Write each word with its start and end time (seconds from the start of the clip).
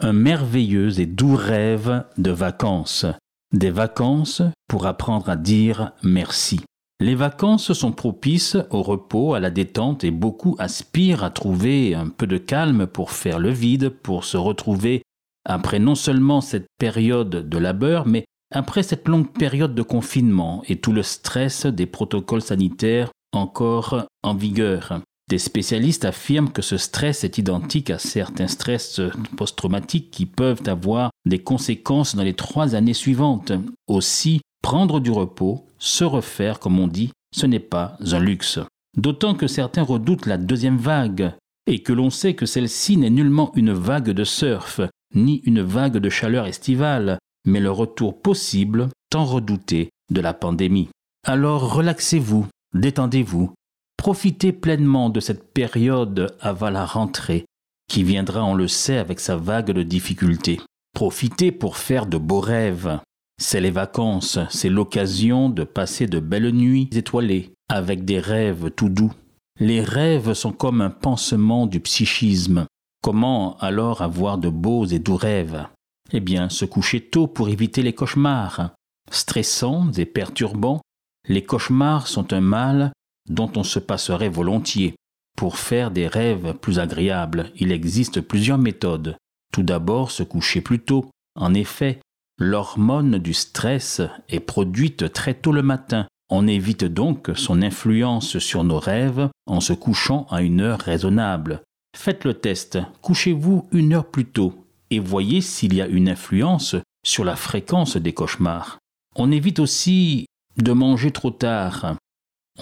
Un 0.00 0.12
merveilleux 0.12 1.00
et 1.00 1.06
doux 1.06 1.34
rêve 1.34 2.04
de 2.18 2.30
vacances. 2.30 3.04
Des 3.52 3.70
vacances 3.70 4.42
pour 4.68 4.86
apprendre 4.86 5.28
à 5.28 5.34
dire 5.34 5.90
merci. 6.04 6.60
Les 7.00 7.16
vacances 7.16 7.72
sont 7.72 7.90
propices 7.90 8.56
au 8.70 8.82
repos, 8.82 9.34
à 9.34 9.40
la 9.40 9.50
détente 9.50 10.04
et 10.04 10.12
beaucoup 10.12 10.54
aspirent 10.60 11.24
à 11.24 11.30
trouver 11.30 11.96
un 11.96 12.08
peu 12.08 12.28
de 12.28 12.38
calme 12.38 12.86
pour 12.86 13.10
faire 13.10 13.40
le 13.40 13.50
vide, 13.50 13.88
pour 13.88 14.22
se 14.22 14.36
retrouver 14.36 15.02
après 15.44 15.80
non 15.80 15.96
seulement 15.96 16.40
cette 16.40 16.68
période 16.78 17.48
de 17.48 17.58
labeur, 17.58 18.06
mais 18.06 18.24
après 18.52 18.84
cette 18.84 19.08
longue 19.08 19.32
période 19.32 19.74
de 19.74 19.82
confinement 19.82 20.62
et 20.68 20.76
tout 20.76 20.92
le 20.92 21.02
stress 21.02 21.66
des 21.66 21.86
protocoles 21.86 22.42
sanitaires 22.42 23.10
encore 23.32 24.06
en 24.22 24.34
vigueur. 24.34 25.00
Des 25.28 25.38
spécialistes 25.38 26.06
affirment 26.06 26.50
que 26.50 26.62
ce 26.62 26.78
stress 26.78 27.22
est 27.22 27.36
identique 27.36 27.90
à 27.90 27.98
certains 27.98 28.46
stress 28.46 29.00
post-traumatiques 29.36 30.10
qui 30.10 30.24
peuvent 30.24 30.62
avoir 30.66 31.10
des 31.26 31.38
conséquences 31.38 32.16
dans 32.16 32.22
les 32.22 32.34
trois 32.34 32.74
années 32.74 32.94
suivantes. 32.94 33.52
Aussi, 33.88 34.40
prendre 34.62 35.00
du 35.00 35.10
repos, 35.10 35.66
se 35.78 36.04
refaire, 36.04 36.58
comme 36.58 36.80
on 36.80 36.88
dit, 36.88 37.12
ce 37.36 37.44
n'est 37.44 37.58
pas 37.60 37.98
un 38.10 38.18
luxe. 38.18 38.58
D'autant 38.96 39.34
que 39.34 39.46
certains 39.46 39.82
redoutent 39.82 40.24
la 40.24 40.38
deuxième 40.38 40.78
vague, 40.78 41.34
et 41.66 41.82
que 41.82 41.92
l'on 41.92 42.08
sait 42.08 42.34
que 42.34 42.46
celle-ci 42.46 42.96
n'est 42.96 43.10
nullement 43.10 43.52
une 43.54 43.72
vague 43.72 44.10
de 44.10 44.24
surf, 44.24 44.80
ni 45.14 45.42
une 45.44 45.60
vague 45.60 45.98
de 45.98 46.08
chaleur 46.08 46.46
estivale, 46.46 47.18
mais 47.44 47.60
le 47.60 47.70
retour 47.70 48.22
possible, 48.22 48.88
tant 49.10 49.26
redouté, 49.26 49.90
de 50.10 50.22
la 50.22 50.32
pandémie. 50.32 50.88
Alors 51.26 51.74
relaxez-vous, 51.74 52.46
détendez-vous, 52.74 53.52
profitez 53.98 54.52
pleinement 54.52 55.10
de 55.10 55.20
cette 55.20 55.52
période 55.52 56.34
avant 56.40 56.70
la 56.70 56.86
rentrée, 56.86 57.44
qui 57.90 58.04
viendra, 58.04 58.42
on 58.44 58.54
le 58.54 58.68
sait, 58.68 58.96
avec 58.96 59.20
sa 59.20 59.36
vague 59.36 59.72
de 59.72 59.82
difficultés. 59.82 60.60
Profitez 60.94 61.52
pour 61.52 61.76
faire 61.76 62.06
de 62.06 62.16
beaux 62.16 62.40
rêves. 62.40 63.00
C'est 63.40 63.60
les 63.60 63.70
vacances, 63.70 64.38
c'est 64.50 64.70
l'occasion 64.70 65.50
de 65.50 65.64
passer 65.64 66.06
de 66.06 66.20
belles 66.20 66.52
nuits 66.52 66.88
étoilées, 66.92 67.52
avec 67.68 68.04
des 68.04 68.18
rêves 68.18 68.70
tout 68.70 68.88
doux. 68.88 69.12
Les 69.60 69.80
rêves 69.80 70.32
sont 70.32 70.52
comme 70.52 70.80
un 70.80 70.90
pansement 70.90 71.66
du 71.66 71.80
psychisme. 71.80 72.66
Comment 73.02 73.56
alors 73.58 74.02
avoir 74.02 74.38
de 74.38 74.48
beaux 74.48 74.86
et 74.86 74.98
doux 74.98 75.16
rêves? 75.16 75.66
Eh 76.12 76.20
bien, 76.20 76.48
se 76.48 76.64
coucher 76.64 77.00
tôt 77.00 77.26
pour 77.26 77.48
éviter 77.48 77.82
les 77.82 77.92
cauchemars. 77.92 78.70
Stressants 79.10 79.92
et 79.92 80.06
perturbants, 80.06 80.80
les 81.28 81.44
cauchemars 81.44 82.06
sont 82.06 82.32
un 82.32 82.40
mal 82.40 82.92
dont 83.28 83.50
on 83.56 83.62
se 83.62 83.78
passerait 83.78 84.28
volontiers. 84.28 84.94
Pour 85.36 85.58
faire 85.58 85.90
des 85.90 86.06
rêves 86.06 86.54
plus 86.54 86.78
agréables, 86.78 87.50
il 87.56 87.72
existe 87.72 88.20
plusieurs 88.20 88.58
méthodes. 88.58 89.16
Tout 89.52 89.62
d'abord, 89.62 90.10
se 90.10 90.22
coucher 90.22 90.60
plus 90.60 90.80
tôt. 90.80 91.10
En 91.36 91.54
effet, 91.54 92.00
l'hormone 92.38 93.18
du 93.18 93.34
stress 93.34 94.02
est 94.28 94.40
produite 94.40 95.12
très 95.12 95.34
tôt 95.34 95.52
le 95.52 95.62
matin. 95.62 96.06
On 96.30 96.46
évite 96.46 96.84
donc 96.84 97.30
son 97.34 97.62
influence 97.62 98.38
sur 98.38 98.64
nos 98.64 98.78
rêves 98.78 99.28
en 99.46 99.60
se 99.60 99.72
couchant 99.72 100.26
à 100.30 100.42
une 100.42 100.60
heure 100.60 100.80
raisonnable. 100.80 101.62
Faites 101.96 102.24
le 102.24 102.34
test, 102.34 102.78
couchez-vous 103.00 103.66
une 103.72 103.94
heure 103.94 104.10
plus 104.10 104.26
tôt 104.26 104.66
et 104.90 104.98
voyez 104.98 105.40
s'il 105.40 105.74
y 105.74 105.82
a 105.82 105.86
une 105.86 106.08
influence 106.08 106.76
sur 107.04 107.24
la 107.24 107.36
fréquence 107.36 107.96
des 107.96 108.12
cauchemars. 108.12 108.78
On 109.16 109.30
évite 109.30 109.58
aussi 109.58 110.26
de 110.56 110.72
manger 110.72 111.10
trop 111.10 111.30
tard. 111.30 111.96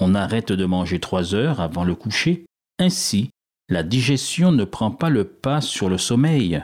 On 0.00 0.14
arrête 0.14 0.52
de 0.52 0.64
manger 0.64 1.00
trois 1.00 1.34
heures 1.34 1.60
avant 1.60 1.84
le 1.84 1.94
coucher. 1.94 2.44
Ainsi, 2.78 3.30
la 3.68 3.82
digestion 3.82 4.52
ne 4.52 4.64
prend 4.64 4.90
pas 4.90 5.08
le 5.08 5.24
pas 5.24 5.60
sur 5.60 5.88
le 5.88 5.98
sommeil. 5.98 6.62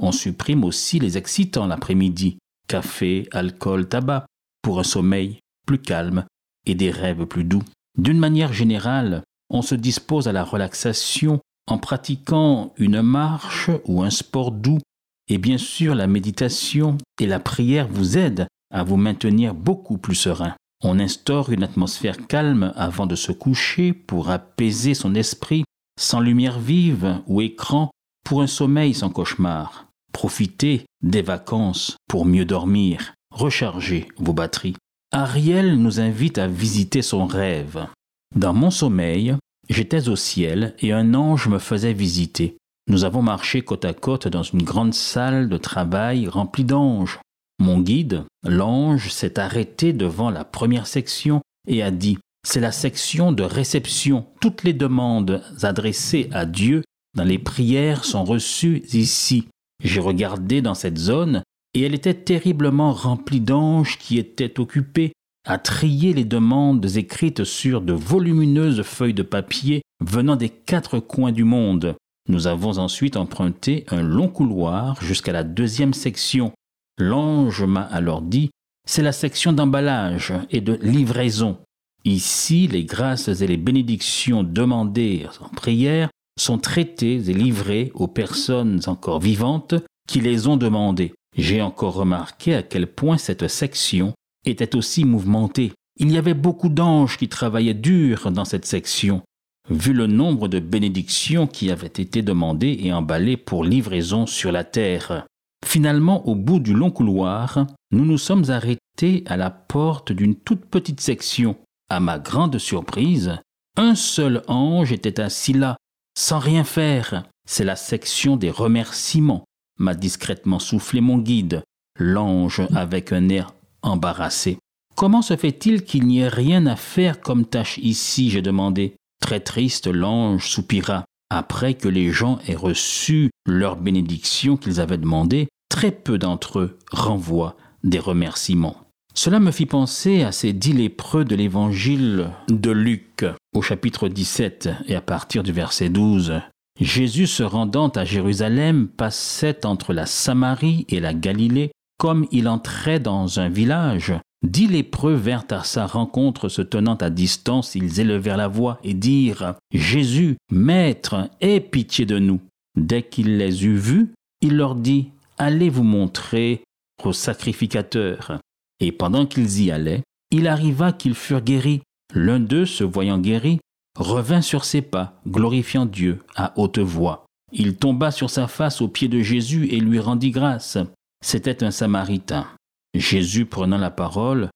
On 0.00 0.12
supprime 0.12 0.64
aussi 0.64 0.98
les 0.98 1.16
excitants 1.16 1.66
l'après-midi, 1.66 2.38
café, 2.68 3.28
alcool, 3.32 3.88
tabac, 3.88 4.26
pour 4.62 4.78
un 4.78 4.84
sommeil 4.84 5.38
plus 5.66 5.78
calme 5.78 6.24
et 6.66 6.74
des 6.74 6.90
rêves 6.90 7.26
plus 7.26 7.44
doux. 7.44 7.62
D'une 7.96 8.18
manière 8.18 8.52
générale, 8.52 9.22
on 9.50 9.62
se 9.62 9.74
dispose 9.74 10.28
à 10.28 10.32
la 10.32 10.44
relaxation 10.44 11.40
en 11.66 11.78
pratiquant 11.78 12.72
une 12.76 13.02
marche 13.02 13.70
ou 13.86 14.02
un 14.02 14.10
sport 14.10 14.50
doux. 14.50 14.80
Et 15.28 15.38
bien 15.38 15.58
sûr, 15.58 15.94
la 15.94 16.06
méditation 16.06 16.98
et 17.20 17.26
la 17.26 17.40
prière 17.40 17.88
vous 17.88 18.18
aident 18.18 18.46
à 18.70 18.82
vous 18.82 18.96
maintenir 18.96 19.54
beaucoup 19.54 19.96
plus 19.96 20.16
serein. 20.16 20.54
On 20.84 21.00
instaure 21.00 21.50
une 21.50 21.64
atmosphère 21.64 22.26
calme 22.28 22.72
avant 22.76 23.06
de 23.06 23.16
se 23.16 23.32
coucher 23.32 23.92
pour 23.92 24.30
apaiser 24.30 24.94
son 24.94 25.16
esprit, 25.16 25.64
sans 25.98 26.20
lumière 26.20 26.60
vive 26.60 27.20
ou 27.26 27.40
écran, 27.40 27.90
pour 28.24 28.42
un 28.42 28.46
sommeil 28.46 28.94
sans 28.94 29.10
cauchemar. 29.10 29.86
Profitez 30.12 30.86
des 31.02 31.22
vacances 31.22 31.96
pour 32.08 32.24
mieux 32.24 32.44
dormir, 32.44 33.14
recharger 33.32 34.06
vos 34.18 34.32
batteries. 34.32 34.76
Ariel 35.10 35.76
nous 35.76 35.98
invite 35.98 36.38
à 36.38 36.46
visiter 36.46 37.02
son 37.02 37.26
rêve. 37.26 37.88
Dans 38.36 38.54
mon 38.54 38.70
sommeil, 38.70 39.36
J'étais 39.68 40.08
au 40.08 40.16
ciel 40.16 40.74
et 40.80 40.92
un 40.92 41.14
ange 41.14 41.48
me 41.48 41.58
faisait 41.58 41.94
visiter. 41.94 42.58
Nous 42.88 43.04
avons 43.04 43.22
marché 43.22 43.62
côte 43.62 43.86
à 43.86 43.94
côte 43.94 44.28
dans 44.28 44.42
une 44.42 44.62
grande 44.62 44.92
salle 44.92 45.48
de 45.48 45.56
travail 45.56 46.28
remplie 46.28 46.64
d'anges. 46.64 47.18
Mon 47.58 47.80
guide, 47.80 48.24
l'ange, 48.42 49.10
s'est 49.10 49.38
arrêté 49.38 49.92
devant 49.92 50.30
la 50.30 50.44
première 50.44 50.86
section 50.86 51.40
et 51.68 51.82
a 51.82 51.90
dit 51.90 52.18
C'est 52.46 52.60
la 52.60 52.72
section 52.72 53.32
de 53.32 53.42
réception. 53.42 54.26
Toutes 54.40 54.64
les 54.64 54.72
demandes 54.72 55.42
adressées 55.62 56.28
à 56.32 56.46
Dieu 56.46 56.82
dans 57.16 57.24
les 57.24 57.38
prières 57.38 58.04
sont 58.04 58.24
reçues 58.24 58.82
ici. 58.92 59.46
J'ai 59.82 60.00
regardé 60.00 60.62
dans 60.62 60.74
cette 60.74 60.98
zone 60.98 61.42
et 61.74 61.82
elle 61.82 61.94
était 61.94 62.14
terriblement 62.14 62.92
remplie 62.92 63.40
d'anges 63.40 63.98
qui 63.98 64.18
étaient 64.18 64.60
occupés 64.60 65.12
à 65.46 65.58
trier 65.58 66.14
les 66.14 66.24
demandes 66.24 66.84
écrites 66.96 67.44
sur 67.44 67.82
de 67.82 67.92
volumineuses 67.92 68.82
feuilles 68.82 69.14
de 69.14 69.22
papier 69.22 69.82
venant 70.00 70.36
des 70.36 70.48
quatre 70.48 70.98
coins 70.98 71.32
du 71.32 71.44
monde. 71.44 71.96
Nous 72.28 72.46
avons 72.46 72.78
ensuite 72.78 73.16
emprunté 73.16 73.84
un 73.88 74.02
long 74.02 74.28
couloir 74.28 75.02
jusqu'à 75.02 75.32
la 75.32 75.44
deuxième 75.44 75.92
section. 75.92 76.52
L'ange 76.98 77.64
m'a 77.64 77.82
alors 77.82 78.22
dit 78.22 78.50
c'est 78.86 79.02
la 79.02 79.12
section 79.12 79.52
d'emballage 79.52 80.32
et 80.50 80.60
de 80.60 80.78
livraison. 80.82 81.56
Ici, 82.04 82.68
les 82.68 82.84
grâces 82.84 83.28
et 83.28 83.46
les 83.46 83.56
bénédictions 83.56 84.42
demandées 84.42 85.26
en 85.40 85.48
prière 85.48 86.10
sont 86.38 86.58
traitées 86.58 87.30
et 87.30 87.32
livrées 87.32 87.90
aux 87.94 88.08
personnes 88.08 88.80
encore 88.86 89.20
vivantes 89.20 89.74
qui 90.06 90.20
les 90.20 90.46
ont 90.46 90.58
demandées. 90.58 91.14
J'ai 91.36 91.62
encore 91.62 91.94
remarqué 91.94 92.54
à 92.54 92.62
quel 92.62 92.86
point 92.86 93.16
cette 93.16 93.48
section 93.48 94.12
était 94.44 94.76
aussi 94.76 95.04
mouvementé. 95.04 95.72
Il 95.98 96.12
y 96.12 96.18
avait 96.18 96.34
beaucoup 96.34 96.68
d'anges 96.68 97.16
qui 97.16 97.28
travaillaient 97.28 97.72
dur 97.72 98.30
dans 98.30 98.44
cette 98.44 98.66
section, 98.66 99.22
vu 99.70 99.94
le 99.94 100.06
nombre 100.06 100.48
de 100.48 100.58
bénédictions 100.58 101.46
qui 101.46 101.70
avaient 101.70 101.86
été 101.86 102.20
demandées 102.20 102.78
et 102.82 102.92
emballées 102.92 103.38
pour 103.38 103.64
livraison 103.64 104.26
sur 104.26 104.52
la 104.52 104.64
terre. 104.64 105.24
Finalement, 105.64 106.26
au 106.28 106.34
bout 106.34 106.60
du 106.60 106.74
long 106.74 106.90
couloir, 106.90 107.66
nous 107.90 108.04
nous 108.04 108.18
sommes 108.18 108.50
arrêtés 108.50 109.24
à 109.26 109.36
la 109.36 109.50
porte 109.50 110.12
d'une 110.12 110.36
toute 110.36 110.66
petite 110.66 111.00
section. 111.00 111.56
À 111.90 112.00
ma 112.00 112.18
grande 112.18 112.58
surprise, 112.58 113.38
un 113.76 113.94
seul 113.94 114.42
ange 114.46 114.92
était 114.92 115.20
assis 115.20 115.52
là, 115.52 115.76
sans 116.16 116.38
rien 116.38 116.64
faire. 116.64 117.24
C'est 117.46 117.64
la 117.64 117.76
section 117.76 118.36
des 118.36 118.50
remerciements, 118.50 119.44
m'a 119.78 119.94
discrètement 119.94 120.58
soufflé 120.58 121.00
mon 121.00 121.18
guide. 121.18 121.62
L'ange, 121.98 122.62
avec 122.74 123.12
un 123.12 123.28
air 123.28 123.52
embarrassé. 123.82 124.58
Comment 124.96 125.22
se 125.22 125.36
fait-il 125.36 125.84
qu'il 125.84 126.06
n'y 126.06 126.20
ait 126.20 126.28
rien 126.28 126.66
à 126.66 126.76
faire 126.76 127.20
comme 127.20 127.44
tâche 127.44 127.78
ici? 127.78 128.30
j'ai 128.30 128.42
demandé. 128.42 128.94
Très 129.20 129.40
triste, 129.40 129.86
l'ange 129.86 130.48
soupira. 130.48 131.04
Après 131.30 131.74
que 131.74 131.88
les 131.88 132.10
gens 132.10 132.38
aient 132.46 132.54
reçu 132.54 133.30
leur 133.46 133.76
bénédiction 133.76 134.56
qu'ils 134.56 134.80
avaient 134.80 134.98
demandée, 134.98 135.48
très 135.74 135.90
peu 135.90 136.18
d'entre 136.18 136.60
eux 136.60 136.78
renvoient 136.92 137.56
des 137.82 137.98
remerciements. 137.98 138.76
Cela 139.12 139.40
me 139.40 139.50
fit 139.50 139.66
penser 139.66 140.22
à 140.22 140.30
ces 140.30 140.52
dix 140.52 140.72
lépreux 140.72 141.24
de 141.24 141.34
l'évangile 141.34 142.30
de 142.46 142.70
Luc 142.70 143.24
au 143.56 143.60
chapitre 143.60 144.06
17 144.06 144.68
et 144.86 144.94
à 144.94 145.00
partir 145.00 145.42
du 145.42 145.50
verset 145.50 145.88
12. 145.88 146.34
Jésus 146.80 147.26
se 147.26 147.42
rendant 147.42 147.88
à 147.88 148.04
Jérusalem 148.04 148.86
passait 148.86 149.66
entre 149.66 149.92
la 149.92 150.06
Samarie 150.06 150.86
et 150.90 151.00
la 151.00 151.12
Galilée, 151.12 151.72
comme 151.98 152.28
il 152.30 152.46
entrait 152.46 153.00
dans 153.00 153.40
un 153.40 153.48
village. 153.48 154.14
Dix 154.46 154.68
lépreux 154.68 155.14
vinrent 155.14 155.50
à 155.50 155.64
sa 155.64 155.86
rencontre, 155.86 156.48
se 156.48 156.62
tenant 156.62 156.94
à 156.94 157.10
distance, 157.10 157.74
ils 157.74 157.98
élevèrent 157.98 158.36
la 158.36 158.46
voix 158.46 158.78
et 158.84 158.94
dirent 158.94 159.56
Jésus, 159.72 160.36
Maître, 160.52 161.28
aie 161.40 161.58
pitié 161.58 162.06
de 162.06 162.20
nous. 162.20 162.40
Dès 162.78 163.02
qu'il 163.02 163.38
les 163.38 163.66
eut 163.66 163.76
vus, 163.76 164.12
il 164.40 164.56
leur 164.56 164.76
dit 164.76 165.10
Allez 165.38 165.68
vous 165.68 165.82
montrer 165.82 166.62
au 167.02 167.12
sacrificateur. 167.12 168.38
Et 168.80 168.92
pendant 168.92 169.26
qu'ils 169.26 169.62
y 169.62 169.70
allaient, 169.70 170.02
il 170.30 170.46
arriva 170.46 170.92
qu'ils 170.92 171.14
furent 171.14 171.42
guéris. 171.42 171.82
L'un 172.14 172.40
d'eux, 172.40 172.66
se 172.66 172.84
voyant 172.84 173.18
guéri, 173.18 173.58
revint 173.98 174.42
sur 174.42 174.64
ses 174.64 174.82
pas, 174.82 175.20
glorifiant 175.26 175.86
Dieu 175.86 176.22
à 176.36 176.52
haute 176.56 176.78
voix. 176.78 177.24
Il 177.52 177.76
tomba 177.76 178.10
sur 178.10 178.30
sa 178.30 178.48
face 178.48 178.80
aux 178.80 178.88
pieds 178.88 179.08
de 179.08 179.20
Jésus 179.20 179.68
et 179.70 179.80
lui 179.80 180.00
rendit 180.00 180.30
grâce. 180.30 180.78
C'était 181.24 181.62
un 181.64 181.70
Samaritain. 181.70 182.46
Jésus, 182.94 183.46
prenant 183.46 183.78
la 183.78 183.90
parole, 183.90 184.50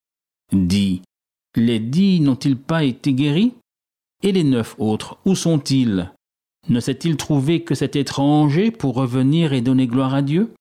dit 0.52 1.02
Les 1.56 1.80
dix 1.80 2.20
n'ont-ils 2.20 2.56
pas 2.56 2.84
été 2.84 3.12
guéris? 3.12 3.54
Et 4.22 4.32
les 4.32 4.44
neuf 4.44 4.74
autres, 4.78 5.18
où 5.24 5.34
sont-ils? 5.34 6.10
Ne 6.68 6.80
s'est-il 6.80 7.16
trouvé 7.16 7.62
que 7.62 7.74
cet 7.74 7.96
étranger 7.96 8.70
pour 8.70 8.94
revenir 8.94 9.52
et 9.52 9.60
donner 9.60 9.86
gloire 9.86 10.14
à 10.14 10.22
Dieu? 10.22 10.52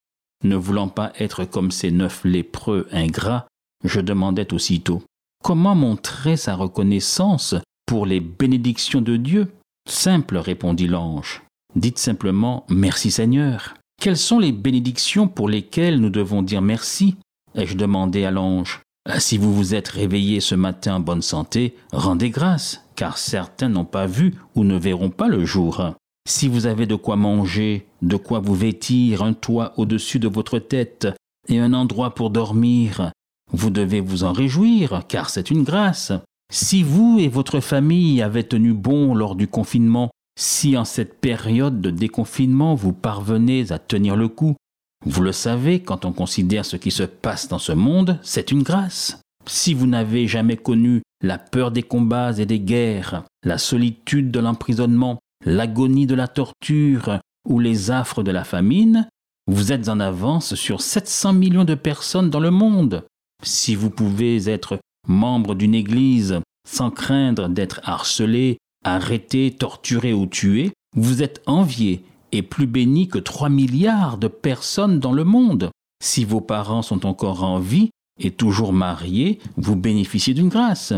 Ne 0.43 0.55
voulant 0.55 0.87
pas 0.87 1.11
être 1.19 1.45
comme 1.45 1.71
ces 1.71 1.91
neuf 1.91 2.23
lépreux 2.23 2.87
ingrats, 2.91 3.47
je 3.83 4.01
demandais 4.01 4.53
aussitôt 4.53 5.01
Comment 5.43 5.75
montrer 5.75 6.35
sa 6.35 6.55
reconnaissance 6.55 7.55
pour 7.85 8.05
les 8.05 8.19
bénédictions 8.19 9.01
de 9.01 9.17
Dieu? 9.17 9.51
Simple, 9.87 10.37
répondit 10.37 10.87
l'ange. 10.87 11.43
Dites 11.75 11.99
simplement 11.99 12.65
Merci 12.69 13.11
Seigneur. 13.11 13.75
Quelles 14.01 14.17
sont 14.17 14.39
les 14.39 14.51
bénédictions 14.51 15.27
pour 15.27 15.47
lesquelles 15.49 15.99
nous 15.99 16.09
devons 16.09 16.41
dire 16.41 16.61
merci? 16.61 17.15
Ai-je 17.55 17.77
demandé 17.77 18.25
à 18.25 18.31
l'ange. 18.31 18.81
Si 19.19 19.37
vous 19.37 19.53
vous 19.55 19.73
êtes 19.73 19.87
réveillé 19.87 20.39
ce 20.41 20.53
matin 20.53 20.95
en 20.95 20.99
bonne 20.99 21.21
santé, 21.21 21.75
rendez 21.93 22.29
grâce, 22.29 22.83
car 22.95 23.17
certains 23.17 23.69
n'ont 23.69 23.85
pas 23.85 24.05
vu 24.05 24.35
ou 24.53 24.63
ne 24.63 24.77
verront 24.77 25.09
pas 25.09 25.29
le 25.29 25.45
jour. 25.45 25.93
Si 26.29 26.49
vous 26.49 26.65
avez 26.65 26.85
de 26.87 26.95
quoi 26.95 27.15
manger, 27.15 27.87
de 28.01 28.17
quoi 28.17 28.41
vous 28.41 28.53
vêtir, 28.53 29.23
un 29.23 29.31
toit 29.31 29.71
au-dessus 29.77 30.19
de 30.19 30.27
votre 30.27 30.59
tête 30.59 31.07
et 31.47 31.57
un 31.57 31.71
endroit 31.71 32.13
pour 32.13 32.31
dormir, 32.31 33.13
vous 33.53 33.69
devez 33.69 34.01
vous 34.01 34.25
en 34.25 34.33
réjouir, 34.33 35.03
car 35.07 35.29
c'est 35.29 35.51
une 35.51 35.63
grâce. 35.63 36.11
Si 36.51 36.83
vous 36.83 37.17
et 37.17 37.29
votre 37.29 37.61
famille 37.61 38.21
avez 38.21 38.43
tenu 38.43 38.73
bon 38.73 39.15
lors 39.15 39.35
du 39.35 39.47
confinement, 39.47 40.11
si 40.37 40.75
en 40.75 40.83
cette 40.83 41.21
période 41.21 41.79
de 41.79 41.91
déconfinement 41.91 42.75
vous 42.75 42.91
parvenez 42.91 43.71
à 43.71 43.79
tenir 43.79 44.17
le 44.17 44.27
coup, 44.27 44.57
vous 45.05 45.21
le 45.21 45.31
savez, 45.31 45.79
quand 45.79 46.03
on 46.03 46.11
considère 46.11 46.65
ce 46.65 46.75
qui 46.75 46.91
se 46.91 47.03
passe 47.03 47.47
dans 47.47 47.57
ce 47.57 47.71
monde, 47.71 48.19
c'est 48.21 48.51
une 48.51 48.63
grâce. 48.63 49.21
Si 49.45 49.73
vous 49.73 49.87
n'avez 49.87 50.27
jamais 50.27 50.57
connu 50.57 51.03
la 51.23 51.37
peur 51.37 51.71
des 51.71 51.83
combats 51.83 52.37
et 52.37 52.45
des 52.45 52.59
guerres, 52.59 53.23
la 53.45 53.57
solitude 53.57 54.29
de 54.29 54.41
l'emprisonnement, 54.41 55.19
l'agonie 55.45 56.05
de 56.05 56.15
la 56.15 56.27
torture 56.27 57.19
ou 57.47 57.59
les 57.59 57.91
affres 57.91 58.23
de 58.23 58.31
la 58.31 58.43
famine, 58.43 59.07
vous 59.47 59.71
êtes 59.71 59.87
en 59.87 59.99
avance 59.99 60.55
sur 60.55 60.81
700 60.81 61.33
millions 61.33 61.63
de 61.63 61.75
personnes 61.75 62.29
dans 62.29 62.39
le 62.39 62.51
monde. 62.51 63.05
Si 63.43 63.75
vous 63.75 63.89
pouvez 63.89 64.49
être 64.49 64.79
membre 65.07 65.55
d'une 65.55 65.75
église 65.75 66.41
sans 66.67 66.91
craindre 66.91 67.47
d'être 67.47 67.79
harcelé, 67.83 68.57
arrêté, 68.83 69.55
torturé 69.57 70.13
ou 70.13 70.25
tué, 70.25 70.73
vous 70.95 71.23
êtes 71.23 71.41
envié 71.45 72.03
est 72.33 72.41
plus 72.41 72.67
béni 72.67 73.07
que 73.07 73.19
3 73.19 73.49
milliards 73.49 74.17
de 74.17 74.27
personnes 74.27 74.99
dans 74.99 75.13
le 75.13 75.23
monde. 75.23 75.71
Si 76.03 76.25
vos 76.25 76.41
parents 76.41 76.81
sont 76.81 77.05
encore 77.05 77.43
en 77.43 77.59
vie 77.59 77.89
et 78.19 78.31
toujours 78.31 78.73
mariés, 78.73 79.39
vous 79.55 79.75
bénéficiez 79.75 80.33
d'une 80.33 80.49
grâce. 80.49 80.93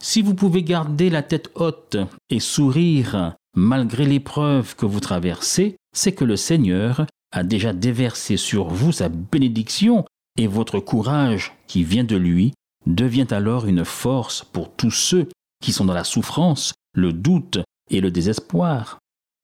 Si 0.00 0.22
vous 0.22 0.34
pouvez 0.34 0.62
garder 0.62 1.10
la 1.10 1.22
tête 1.22 1.50
haute 1.56 1.96
et 2.30 2.38
sourire 2.38 3.34
malgré 3.58 4.06
l'épreuve 4.06 4.76
que 4.76 4.86
vous 4.86 5.00
traversez, 5.00 5.76
c'est 5.92 6.12
que 6.12 6.24
le 6.24 6.36
Seigneur 6.36 7.06
a 7.32 7.42
déjà 7.42 7.72
déversé 7.72 8.36
sur 8.36 8.68
vous 8.68 8.92
sa 8.92 9.08
bénédiction 9.08 10.04
et 10.38 10.46
votre 10.46 10.78
courage 10.78 11.52
qui 11.66 11.82
vient 11.82 12.04
de 12.04 12.16
lui 12.16 12.54
devient 12.86 13.26
alors 13.30 13.66
une 13.66 13.84
force 13.84 14.44
pour 14.44 14.74
tous 14.74 14.92
ceux 14.92 15.28
qui 15.60 15.72
sont 15.72 15.84
dans 15.84 15.92
la 15.92 16.04
souffrance, 16.04 16.72
le 16.94 17.12
doute 17.12 17.58
et 17.90 18.00
le 18.00 18.12
désespoir. 18.12 18.98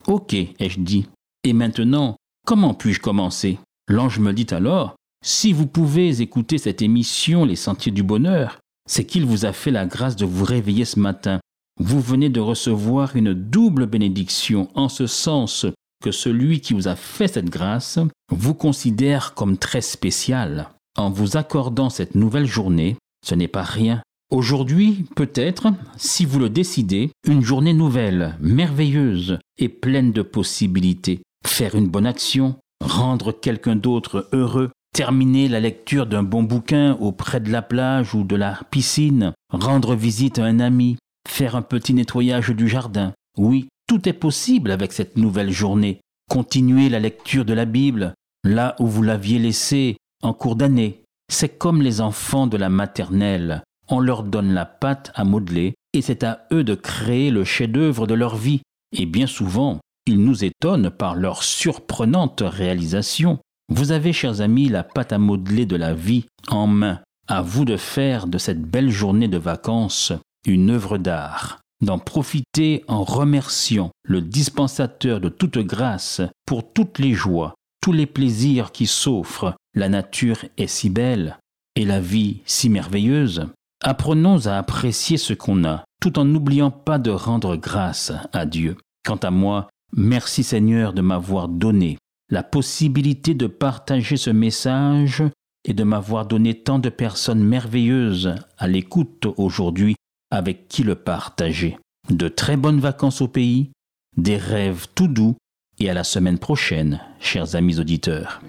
Ok, 0.06 0.32
ai-je 0.32 0.80
dit, 0.80 1.06
et 1.42 1.52
maintenant, 1.52 2.16
comment 2.46 2.72
puis-je 2.72 3.00
commencer? 3.00 3.58
L'ange 3.88 4.20
me 4.20 4.32
dit 4.32 4.46
alors, 4.52 4.94
si 5.24 5.52
vous 5.52 5.66
pouvez 5.66 6.22
écouter 6.22 6.58
cette 6.58 6.82
émission 6.82 7.44
Les 7.44 7.56
Sentiers 7.56 7.92
du 7.92 8.04
Bonheur, 8.04 8.60
c'est 8.88 9.04
qu'il 9.04 9.24
vous 9.24 9.44
a 9.44 9.52
fait 9.52 9.72
la 9.72 9.86
grâce 9.86 10.14
de 10.14 10.24
vous 10.24 10.44
réveiller 10.44 10.84
ce 10.84 11.00
matin. 11.00 11.40
Vous 11.80 12.00
venez 12.00 12.28
de 12.28 12.40
recevoir 12.40 13.16
une 13.16 13.34
double 13.34 13.86
bénédiction 13.86 14.68
en 14.74 14.88
ce 14.88 15.06
sens 15.06 15.66
que 16.02 16.12
celui 16.12 16.60
qui 16.60 16.74
vous 16.74 16.88
a 16.88 16.96
fait 16.96 17.28
cette 17.28 17.50
grâce 17.50 17.98
vous 18.30 18.54
considère 18.54 19.34
comme 19.34 19.58
très 19.58 19.80
spécial. 19.80 20.70
En 20.96 21.10
vous 21.10 21.36
accordant 21.36 21.90
cette 21.90 22.14
nouvelle 22.14 22.46
journée, 22.46 22.96
ce 23.24 23.34
n'est 23.34 23.48
pas 23.48 23.62
rien. 23.62 24.02
Aujourd'hui, 24.30 25.06
peut-être, 25.16 25.68
si 25.96 26.24
vous 26.24 26.38
le 26.38 26.48
décidez, 26.48 27.10
une 27.26 27.42
journée 27.42 27.74
nouvelle, 27.74 28.36
merveilleuse 28.40 29.38
et 29.58 29.68
pleine 29.68 30.12
de 30.12 30.22
possibilités 30.22 31.20
faire 31.46 31.74
une 31.74 31.88
bonne 31.88 32.06
action, 32.06 32.56
rendre 32.84 33.32
quelqu'un 33.32 33.76
d'autre 33.76 34.28
heureux, 34.32 34.70
terminer 34.92 35.48
la 35.48 35.60
lecture 35.60 36.06
d'un 36.06 36.22
bon 36.22 36.42
bouquin 36.42 36.96
auprès 37.00 37.40
de 37.40 37.50
la 37.50 37.62
plage 37.62 38.14
ou 38.14 38.24
de 38.24 38.36
la 38.36 38.60
piscine, 38.70 39.32
rendre 39.50 39.94
visite 39.94 40.38
à 40.38 40.44
un 40.44 40.60
ami, 40.60 40.96
faire 41.28 41.56
un 41.56 41.62
petit 41.62 41.94
nettoyage 41.94 42.50
du 42.50 42.68
jardin. 42.68 43.12
Oui, 43.36 43.68
tout 43.86 44.08
est 44.08 44.14
possible 44.14 44.70
avec 44.70 44.92
cette 44.92 45.16
nouvelle 45.16 45.50
journée. 45.50 46.00
Continuer 46.30 46.88
la 46.88 47.00
lecture 47.00 47.44
de 47.44 47.52
la 47.52 47.64
Bible 47.64 48.14
là 48.44 48.76
où 48.78 48.86
vous 48.86 49.02
l'aviez 49.02 49.38
laissée 49.38 49.96
en 50.22 50.32
cours 50.32 50.56
d'année. 50.56 51.02
C'est 51.32 51.58
comme 51.58 51.82
les 51.82 52.00
enfants 52.00 52.46
de 52.46 52.56
la 52.56 52.68
maternelle. 52.68 53.62
On 53.88 54.00
leur 54.00 54.22
donne 54.22 54.52
la 54.52 54.64
pâte 54.66 55.10
à 55.14 55.24
modeler 55.24 55.74
et 55.92 56.02
c'est 56.02 56.22
à 56.22 56.46
eux 56.52 56.64
de 56.64 56.74
créer 56.74 57.30
le 57.30 57.44
chef-d'œuvre 57.44 58.06
de 58.06 58.14
leur 58.14 58.36
vie. 58.36 58.62
Et 58.96 59.06
bien 59.06 59.26
souvent, 59.26 59.80
ils 60.06 60.22
nous 60.22 60.44
étonnent 60.44 60.90
par 60.90 61.14
leur 61.14 61.42
surprenante 61.42 62.42
réalisation. 62.44 63.38
Vous 63.72 63.92
avez, 63.92 64.12
chers 64.12 64.40
amis, 64.40 64.68
la 64.68 64.84
pâte 64.84 65.12
à 65.12 65.18
modeler 65.18 65.66
de 65.66 65.76
la 65.76 65.94
vie 65.94 66.26
en 66.48 66.66
main. 66.66 67.00
À 67.26 67.40
vous 67.40 67.64
de 67.64 67.78
faire 67.78 68.26
de 68.26 68.36
cette 68.36 68.62
belle 68.62 68.90
journée 68.90 69.28
de 69.28 69.38
vacances 69.38 70.12
une 70.44 70.70
œuvre 70.70 70.98
d'art, 70.98 71.60
d'en 71.80 71.98
profiter 71.98 72.84
en 72.88 73.04
remerciant 73.04 73.90
le 74.04 74.20
dispensateur 74.20 75.20
de 75.20 75.28
toute 75.28 75.58
grâce 75.58 76.20
pour 76.46 76.72
toutes 76.72 76.98
les 76.98 77.12
joies, 77.12 77.54
tous 77.80 77.92
les 77.92 78.06
plaisirs 78.06 78.72
qui 78.72 78.86
s'offrent. 78.86 79.54
La 79.74 79.88
nature 79.88 80.44
est 80.56 80.66
si 80.66 80.90
belle 80.90 81.38
et 81.76 81.84
la 81.84 82.00
vie 82.00 82.40
si 82.46 82.68
merveilleuse. 82.68 83.46
Apprenons 83.82 84.46
à 84.46 84.56
apprécier 84.56 85.16
ce 85.18 85.34
qu'on 85.34 85.64
a, 85.64 85.84
tout 86.00 86.18
en 86.18 86.24
n'oubliant 86.24 86.70
pas 86.70 86.98
de 86.98 87.10
rendre 87.10 87.56
grâce 87.56 88.12
à 88.32 88.46
Dieu. 88.46 88.76
Quant 89.04 89.16
à 89.16 89.30
moi, 89.30 89.68
Merci 89.96 90.42
Seigneur 90.42 90.92
de 90.92 91.02
m'avoir 91.02 91.48
donné 91.48 91.98
la 92.28 92.42
possibilité 92.42 93.32
de 93.32 93.46
partager 93.46 94.16
ce 94.16 94.30
message 94.30 95.22
et 95.64 95.72
de 95.72 95.84
m'avoir 95.84 96.26
donné 96.26 96.54
tant 96.54 96.80
de 96.80 96.88
personnes 96.88 97.44
merveilleuses 97.44 98.34
à 98.58 98.66
l'écoute 98.66 99.28
aujourd'hui 99.36 99.94
avec 100.34 100.68
qui 100.68 100.82
le 100.82 100.96
partager. 100.96 101.78
De 102.10 102.28
très 102.28 102.56
bonnes 102.56 102.80
vacances 102.80 103.20
au 103.20 103.28
pays, 103.28 103.70
des 104.16 104.36
rêves 104.36 104.86
tout 104.94 105.08
doux 105.08 105.36
et 105.78 105.88
à 105.88 105.94
la 105.94 106.04
semaine 106.04 106.38
prochaine, 106.38 107.00
chers 107.20 107.54
amis 107.54 107.78
auditeurs. 107.78 108.42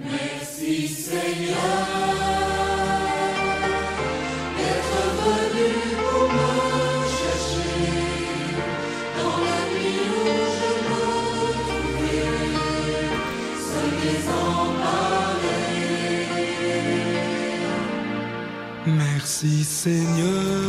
Merci 18.88 19.64
Seigneur 19.64 20.65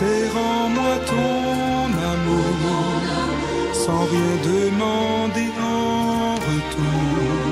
c'est 0.00 0.28
rends-moi 0.34 0.94
ton 1.12 1.84
amour, 2.12 3.00
sans 3.84 4.04
rien 4.12 4.34
demander 4.52 5.50
en 5.60 6.36
retour, 6.48 7.42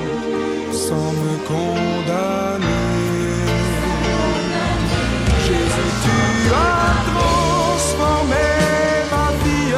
sans 0.85 1.11
me 1.23 1.33
condamner. 1.51 2.65
Jésus, 5.45 5.91
tu 6.05 6.19
as 6.71 6.91
transformé 7.11 8.49
ma 9.13 9.29
vie, 9.43 9.75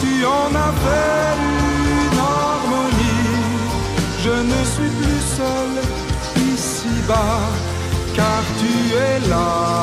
tu 0.00 0.12
en 0.38 0.50
as 0.66 0.74
fait 0.84 1.34
une 2.02 2.18
harmonie. 2.38 3.34
Je 4.24 4.34
ne 4.52 4.60
suis 4.72 4.92
plus 5.00 5.24
seul 5.38 5.72
ici-bas, 6.52 7.40
car 8.14 8.42
tu 8.60 8.72
es 9.06 9.28
là. 9.28 9.73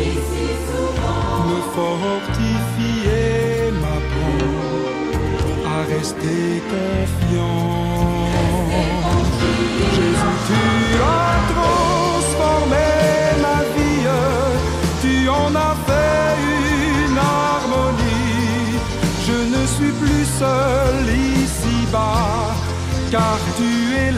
me 1.48 1.60
fortifie 1.74 3.00
et 3.08 3.72
m'apprend 3.72 4.66
à 5.66 5.78
rester 5.88 6.62
confiant. 6.70 8.28
Jésus, 9.96 10.38
tu 10.50 10.64
as 11.02 11.36
transformé 11.54 12.90
ma 13.42 13.60
vie, 13.74 14.08
tu 15.02 15.14
en 15.30 15.56
as 15.56 15.78
fait 15.88 16.36
une 17.08 17.18
harmonie. 17.18 18.80
Je 19.28 19.38
ne 19.56 19.62
suis 19.66 19.94
plus 19.94 20.26
seul 20.40 20.96
ici-bas, 21.38 22.54
car 23.12 23.40
tu 23.58 23.75